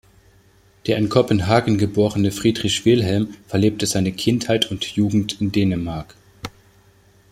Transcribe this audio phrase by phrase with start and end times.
[0.87, 6.15] Der in Kopenhagen geborene Friedrich Wilhelm verlebte seine Kindheit und Jugend in Dänemark.